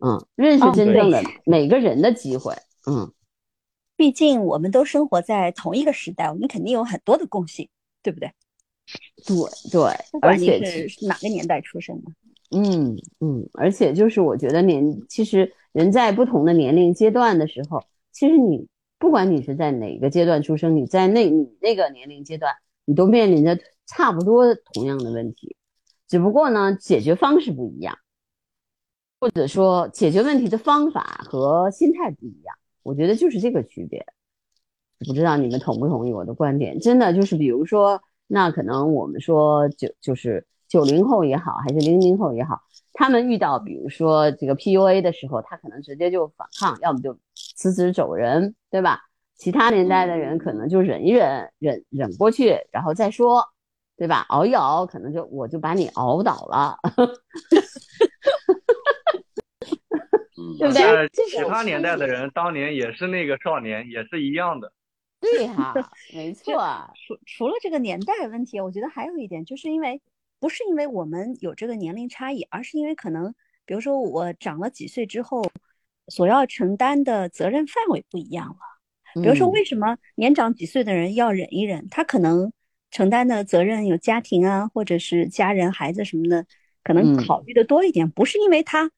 [0.05, 2.55] 嗯，认识真正的每个人的机会，
[2.91, 3.13] 嗯。
[4.03, 7.69] 毕竟我们都生活在同一个时代，我们肯定有很多的共性，
[8.03, 8.33] 对不对？
[9.25, 9.37] 对
[9.71, 12.11] 对，不管你是哪个年代出生的，
[12.51, 18.67] 嗯嗯，而且就是我觉得年，其实人在不同的年龄阶段的时候，其实你
[18.99, 22.53] 不管你是在哪个阶段出生，你在那你那个年龄阶段，
[22.85, 25.55] 你都面临着差不多同样的问题，
[26.09, 27.97] 只不过呢，解决方式不一样，
[29.21, 34.05] 或者说解决问题的方法和心态不一样，我觉得就是这个区别。
[35.07, 36.79] 不知道你们同不同意我的观点？
[36.79, 40.47] 真的就是，比如说，那可能我们说就就是。
[40.69, 42.59] 九零后也好，还是零零后也好，
[42.95, 49.01] 他们遇到比如说这个 PUA 的时候，他可能直接就反抗，要么就辞职走人，对吧？
[49.37, 53.45] 其他年代的人可能就忍一忍，忍忍过去，然后再说，
[53.99, 54.25] 对吧？
[54.31, 56.79] 熬一熬，可能就我就把你熬倒了，
[60.63, 61.09] 对不对？
[61.31, 64.73] 其他年代的人当年也是那个少年，也是一样的。
[65.21, 65.75] 对哈，
[66.15, 66.55] 没 错。
[67.07, 70.01] 除除了这个年代问题，我觉得还有一点，就是因为。
[70.41, 73.33] 不是因为我们有这个年龄差异，而是因为可能，
[73.65, 75.41] 比如说我长了几岁之后，
[76.09, 79.23] 所要承担的责任范围不一样了。
[79.23, 81.87] 比如说，为什么年长几岁的人要忍一忍？
[81.93, 82.53] 他可能
[82.91, 86.45] 承担的责任有家庭啊，或者是家人、孩子什么的，
[86.83, 88.11] 可能考虑的多一点。
[88.11, 88.91] 不是因为他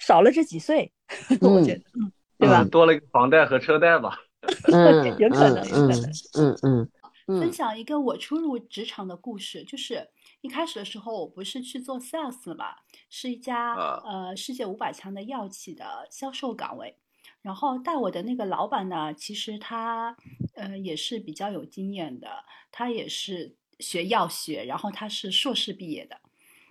[0.00, 0.90] 少了这几岁，
[1.40, 2.64] 我觉得，嗯对吧？
[2.64, 4.18] 多了一个房贷和车贷吧。
[4.72, 6.88] 嗯，有可能，嗯嗯
[7.28, 7.38] 嗯。
[7.38, 10.08] 分享一个我初入职场的故事，就是。
[10.42, 12.74] 一开始的时候，我不是去做 sales 嘛，
[13.10, 16.96] 是一家呃世界五百强的药企的销售岗位。
[17.42, 20.16] 然后带我的那个老板呢，其实他
[20.54, 22.26] 呃也是比较有经验的，
[22.72, 26.16] 他也是学药学，然后他是硕士毕业的。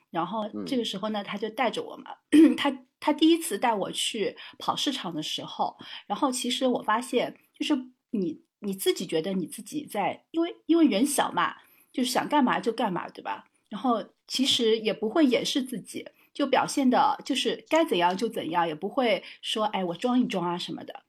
[0.09, 2.15] 然后这个时候呢，他就带着我嘛，
[2.57, 7.75] 他他第一次带我去跑市场的时候，然后其实我发现，就是
[8.11, 11.55] 你你自己觉得你自己在，因为因为人小嘛，
[11.91, 13.45] 就是想干嘛就干嘛，对吧？
[13.69, 21.03] 然后其实也不会掩饰自己，就表现的就是该怎样就怎样，也不会说哎我装一装啊什么的。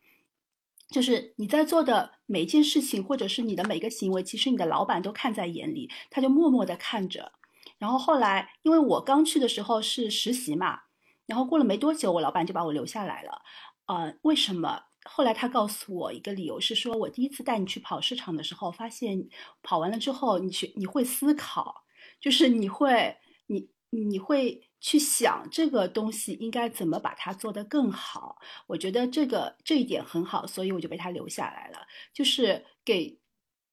[0.91, 7.33] 就是你在做的每一件事情，或者是你的每个行为，其实你的老板都看在眼里，他就默默的看着。
[7.79, 10.81] 然后后来，因为我刚去的时候是实习嘛，
[11.31, 13.43] 然后过了没多久，我老板就把我留下来了。
[13.87, 14.83] 呃，为什么？
[15.05, 19.29] 后来他告诉我一个理由是说，我第一次带你去跑市场的时候，发现
[19.63, 21.85] 跑完了之后，你去你会思考。
[22.21, 23.17] 就是你会，
[23.47, 28.37] 你你会去想这个东西应该怎么把它做得更好。
[28.67, 31.79] 我觉得这个这一点很好，所以我就被他留下来了。
[32.13, 33.19] 就是给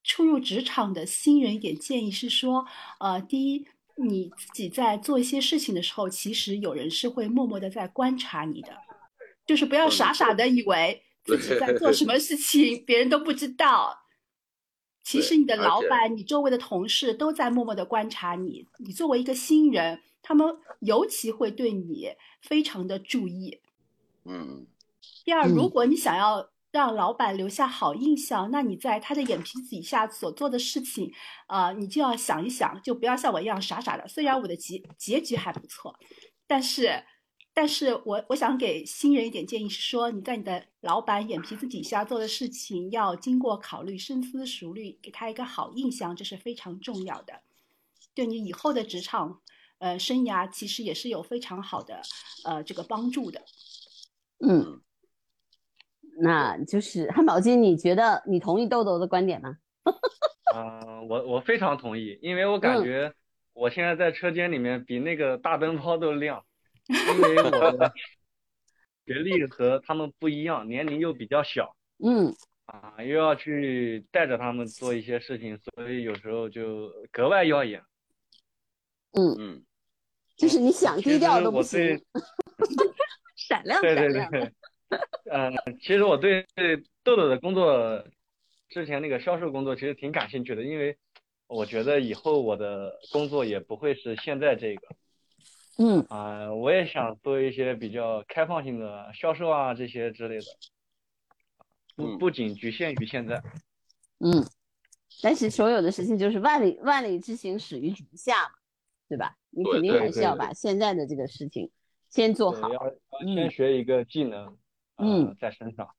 [0.04, 2.66] 初入职场的新人一点建议是说，
[3.00, 3.68] 呃，第一，
[3.98, 8.70] 你自己在做一些事情的时候，其实有人是会默默的在观察你的，
[9.46, 14.04] 就是不要傻傻的以为自己在做什么事情，别人都不知道。
[15.04, 18.68] 其实你的老板、你周围的同事都在默默的观察你。
[18.78, 20.46] 你作为一个新人，他们
[20.82, 22.10] 尤其会对你
[22.42, 23.60] 非常的注意。
[24.26, 24.68] 嗯。
[25.24, 31.12] 第二，如果你想要让老板留下好印象，那你在他的眼皮子底下所做的事情，
[31.48, 34.08] 啊，你就要想一想，就不要像我一样傻傻的。
[34.08, 35.96] 虽然我的结结局还不错，
[36.46, 37.04] 但是。
[37.60, 47.42] 但是我我想给新人一点建议是说，你在你的老板眼皮子底下做的事情要经过考虑、深思熟虑，给他一个好印象，这是非常重要的，
[48.14, 49.42] 对你以后的职场
[49.80, 52.00] 呃生涯其实也是有非常好的
[52.46, 53.42] 呃这个帮助的。
[54.48, 54.80] 嗯，
[56.20, 59.58] 那就是汉堡金，你觉得你同意豆豆的观点吗？
[60.56, 63.14] 嗯， 我我非常同意，因为我感觉
[63.54, 66.44] 我现在在车间里面比那个大灯泡都亮。
[66.90, 67.92] 因为我的
[69.06, 77.82] 学历和他们不一样，年龄又比较小，嗯，啊，又要去带着他们做一些事情，所以有时候就格外耀眼。
[79.12, 79.64] 嗯嗯，
[80.38, 82.02] 就是你想低调都不行，
[83.36, 84.32] 闪 亮闪亮。
[84.32, 84.54] 对对对，
[85.32, 86.46] 嗯， 其实我对
[87.04, 88.04] 豆豆的工作，
[88.70, 90.98] 之前那个销售工作其实挺感兴趣的，因为
[91.48, 94.88] 我觉得以后我的工作也不会是现在这个。
[95.80, 100.46] 嗯啊，我也想做一些比较开放性的销售啊，这些之类的，
[101.96, 103.40] 不不仅局限于现在。
[104.20, 104.44] 嗯，
[105.22, 108.56] 但是所有的事情就是万里万里之行始于足下嘛，
[109.08, 109.36] 对吧？
[109.52, 111.70] 你肯定还是要把现在的这个事情
[112.10, 112.96] 先做好，要
[113.36, 114.58] 先学一个技能，嗯，
[115.40, 115.90] 在身上。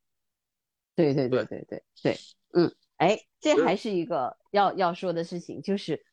[0.94, 2.18] 对对对对对对，
[2.54, 6.04] 嗯，哎，这还是一个要要说的事情，就是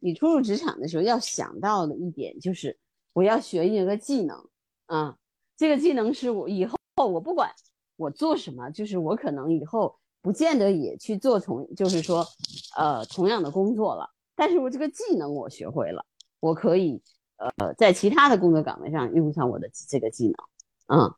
[0.00, 2.78] 你初入职场的时候要想到的一点就是。
[3.12, 4.48] 我要学一个技能，
[4.86, 5.18] 啊，
[5.56, 7.50] 这个技能是我以后我不管
[7.96, 12.24] 我做什么，就是我可能以后不见得也去做同，就是说，
[12.76, 14.08] 呃，同样的工作了。
[14.36, 16.06] 但是我这个技能我学会了，
[16.38, 17.02] 我可以
[17.36, 21.14] 呃，在其他的工作岗位上用上我的这个技能，嗯，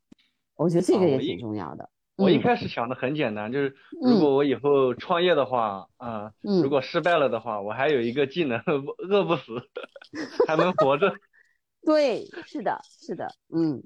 [0.62, 1.90] 我觉得这个也挺重要的。
[2.16, 6.32] 我一开始想的很简单，就是如果我以后创业的话，啊，
[6.62, 8.60] 如果失败了的话，我还有一个技能，
[8.98, 9.54] 饿不死，
[10.46, 11.12] 还能活着。
[11.84, 13.82] 对，是的，是的，嗯，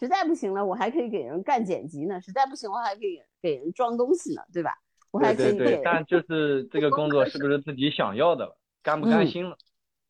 [0.00, 4.72] 实在不行了，我还可以给人干剪辑呢，实在不行，我还可以给人装东西呢，对吧？
[5.12, 9.56] 我还可以对，但就是这个工作是不是自己想要的，甘不甘心了？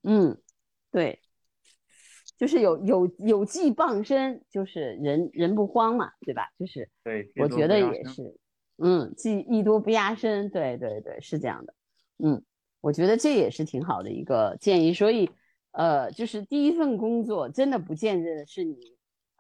[0.03, 0.39] 嗯，
[0.91, 1.21] 对。
[2.37, 6.49] 就是有有有技傍身，就是人人不慌嘛，对吧？
[6.59, 8.37] 就是对，我觉得也是，
[8.77, 11.75] 嗯，技艺多不压身，对对对，是这样的，
[12.19, 12.43] 嗯，
[12.83, 14.93] 我觉得这也是挺好的一个建议。
[14.93, 15.31] 所以，
[15.73, 18.77] 呃，就是第一份工作真的不见得是你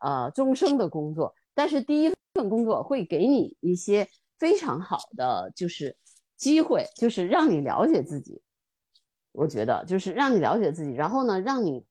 [0.00, 5.94] 呃终生的工作，但是第一份工作会给你一些非常好的就是
[6.34, 8.40] 机会，就是让你了解自己。
[9.32, 11.84] 我觉得就是让你了解自己，然后呢，让你。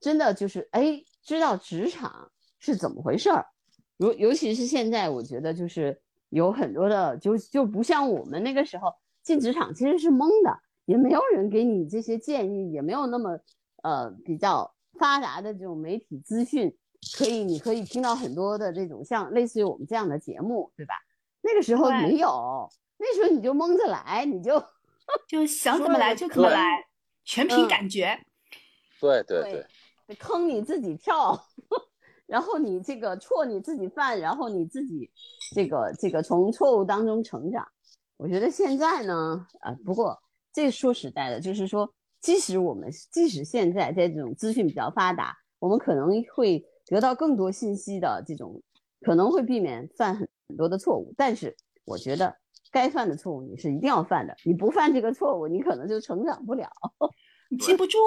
[0.00, 3.46] 真的就是哎，知道职场是怎么回事儿，
[3.98, 8.92] 尤尤其是现在，我觉得就是有很多的，就就不像我们那个时候
[9.22, 13.38] 进职场其实是懵的，也没有人给你这些建议，也没有那么
[13.82, 16.74] 呃比较发达的这种媒体资讯，
[17.16, 20.94] 可以你可以听到很多的这种像类似于我们这样的节目，对吧？
[21.40, 22.68] 那个时候没有，
[22.98, 24.62] 那时候你就蒙着来，你就
[25.28, 26.84] 就想怎么来就怎么来，
[27.24, 28.18] 全凭感觉。
[29.00, 29.66] 对对对。
[30.16, 31.38] 坑你自己跳，
[32.26, 35.10] 然后你这个错你自己犯，然后你自己
[35.54, 37.66] 这个这个从错误当中成长。
[38.16, 40.18] 我觉得现在呢，啊，不过
[40.52, 41.88] 这说实在的，就是说，
[42.20, 48.60] 即使我们即使现在在这种资讯比较发达，我们可能会得到更多信息的这种，
[49.02, 51.14] 可能会避免犯很很多的错误。
[51.16, 51.54] 但是
[51.84, 52.34] 我觉得
[52.72, 56.68] 该犯的错误你是一定要犯的，你不犯这个错误，你可能就成长不了，
[57.50, 57.98] 你记不住。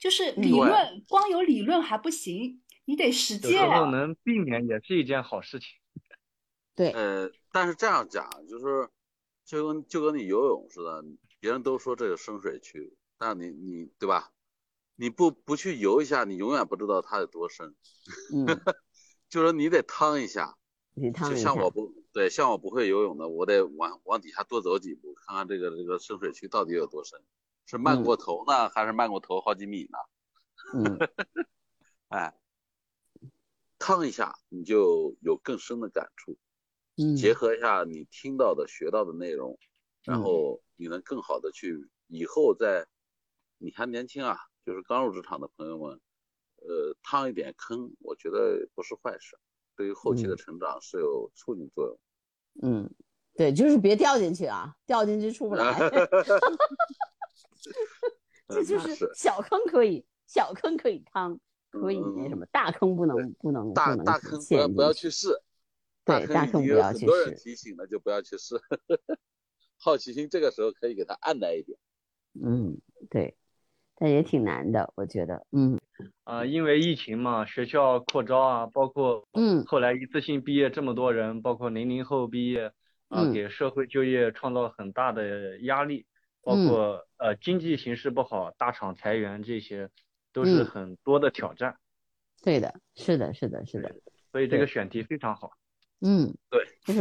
[0.00, 3.52] 就是理论，光有理论还不行，你得实践。
[3.52, 5.68] 有时候能避免也是一件好事情。
[6.74, 8.88] 对，呃，但是这样讲，就是
[9.44, 11.04] 就跟就跟你游泳似的，
[11.38, 14.32] 别人都说这个深水区，但你你对吧？
[14.96, 17.74] 你不不去游一下，你永远不知道它有多深。
[18.34, 18.46] 嗯，
[19.28, 20.56] 就说你得趟一下，
[20.94, 21.42] 你趟一下。
[21.42, 27.20] 像我不对，像我不会游泳的，我得往往底下多走几步，看看这个这个深水区到底有多深。
[27.70, 29.98] 是慢过头呢，还是慢过头好几米呢？
[30.74, 30.98] 嗯，
[32.08, 32.34] 哎，
[33.78, 36.36] 烫一下你就有更深的感触。
[36.96, 39.56] 嗯，结合一下你听到的、学到的内容，
[40.02, 42.88] 然后你能更好的去以后在
[43.58, 46.00] 你还年轻啊，就是刚入职场的朋友们，
[46.56, 49.38] 呃，趟一点坑，我觉得不是坏事，
[49.76, 51.98] 对于后期的成长是有促进作用。
[52.62, 52.90] 嗯，
[53.36, 55.72] 对，就是别掉进去啊，掉进去出不来。
[58.48, 61.38] 这就是小坑可以，小坑可以趟，
[61.70, 65.28] 可以那什么，大坑不能不能大大坑不要不要去试，
[66.04, 67.06] 对，大坑不要去试。
[67.06, 68.60] 很多人提醒了就不要去试，
[69.78, 71.78] 好奇心这个时候可以给他按耐一点。
[72.42, 72.76] 嗯，
[73.08, 73.36] 对，
[73.94, 75.46] 但也挺难的，我觉得。
[75.52, 75.78] 嗯，
[76.24, 82.72] 啊，因为疫情嘛，学校扩招啊，包括嗯，后来一次性毕业这么多人，包括零零后毕业
[83.08, 86.06] 啊，给社会就业创造很大的压力。
[86.42, 89.90] 包括呃经济形势不好，大厂裁员，这些
[90.32, 91.76] 都是很多的挑战。
[92.42, 93.94] 对的，是的，是的，是的。
[94.32, 95.52] 所以这个选题非常好。
[96.00, 97.00] 嗯，对，就是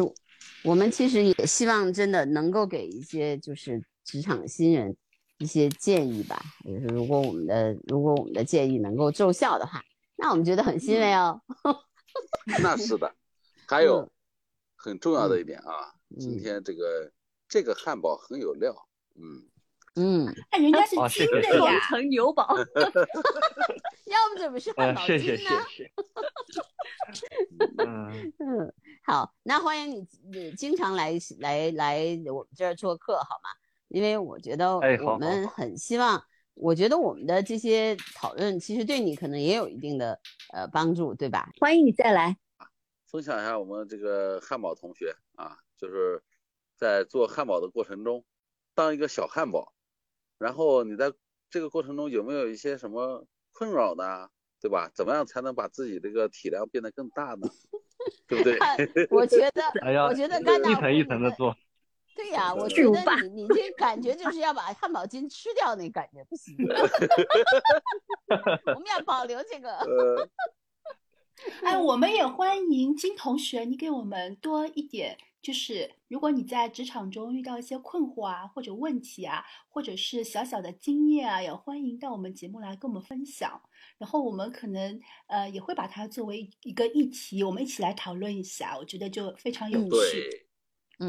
[0.64, 4.98] 我们其实也希望真的能够给一些就是职场新人
[5.38, 6.42] 一些建议吧。
[6.66, 9.82] 就是如果我们的如果我们的建议能够奏效的话，
[10.18, 11.42] 那我们觉得很欣慰哦。
[12.62, 13.16] 那是的，
[13.68, 14.12] 还有
[14.76, 17.10] 很重要的一点啊，今天这个
[17.48, 18.76] 这个汉堡很有料。
[19.22, 19.44] 嗯
[19.96, 25.24] 嗯，那人家是金的呀，成牛宝，要不怎么是汉堡金呢？
[25.24, 25.92] 谢谢谢谢。
[27.84, 31.98] 嗯嗯，好，那欢迎你，你经常来来来
[32.32, 33.50] 我们这儿做客好吗？
[33.90, 40.18] 因为我觉得我们很希望，我觉得我们的这些讨论其实对你可能也有一定的
[40.54, 41.50] 呃帮助，对吧？
[41.60, 42.38] 欢迎你再来，
[43.12, 46.24] 分享一下我们这个汉堡同学啊，就是
[46.78, 48.24] 在做汉堡的过程中。
[48.80, 49.74] 当一个小汉堡，
[50.38, 51.12] 然后你在
[51.50, 54.30] 这个过程中有没有一些什么困扰呢？
[54.62, 54.90] 对吧？
[54.96, 57.50] 怎么样才能把自己这个体量变得更大呢？
[58.26, 58.58] 对不对？
[59.12, 61.54] 我觉得， 哎呀，我觉得干到一层一层的做。
[62.16, 66.56] 对呀，我觉得你你这感觉就是要把汉堡筋吃掉那感觉不行。
[68.76, 70.30] 我们要保留这个。
[71.64, 83.62] 哎，我们也欢迎金同学，你给我们多一点就是如果你在职场中遇到一些困惑啊，或者问题啊，或者是小小的经验啊，也欢迎到我们节目来跟我们分享。
[83.98, 88.78] 然后我们可能呃也会把它作为一个议题，我们一起来讨论一下。
[88.78, 90.46] 我觉得就非常有趣。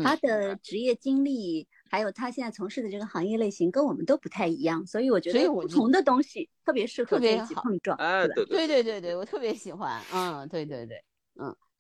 [0.05, 7.97] 他的职业经历，还有他现在从事的这个行业类型，跟我们都不太一样，所以我觉得不同的东西特别适合在一起碰撞。
[7.99, 10.01] 哎，对对对对对，我特别喜欢。
[10.13, 11.10] 嗯，对对对，嗯。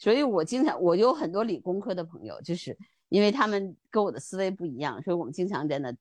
[0.01, 2.77] 所以，我经常我有很多理工科的朋友，就是
[3.11, 5.95] 因为他们跟我的思维不一样，所以我们经常在那，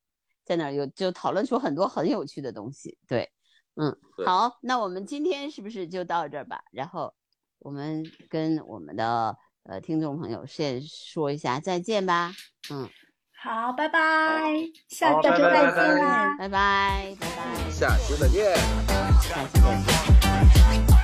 [0.46, 2.98] 在那有就讨论出很多很有趣的东西。
[3.06, 3.30] 对，
[3.76, 3.94] 嗯，
[4.26, 6.64] 好，那我们今天是不是就到这儿吧？
[6.72, 7.14] 然后
[7.60, 12.32] 我们跟我们的呃听众朋友先说一下再见吧。
[12.72, 12.88] 嗯，
[13.44, 14.54] 好，拜拜，
[14.88, 18.56] 下周再见啦，拜拜，拜拜，下期再见，
[19.22, 20.99] 下期。